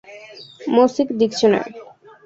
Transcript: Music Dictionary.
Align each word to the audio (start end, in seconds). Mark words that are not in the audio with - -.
Music 0.73 1.07
Dictionary. 1.19 1.71